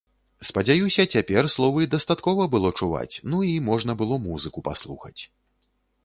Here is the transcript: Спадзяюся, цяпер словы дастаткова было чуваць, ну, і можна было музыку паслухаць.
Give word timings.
Спадзяюся, 0.49 1.03
цяпер 1.17 1.49
словы 1.55 1.81
дастаткова 1.95 2.47
было 2.55 2.71
чуваць, 2.79 3.15
ну, 3.33 3.41
і 3.49 3.51
можна 3.69 3.95
было 3.99 4.17
музыку 4.23 4.59
паслухаць. 4.69 5.21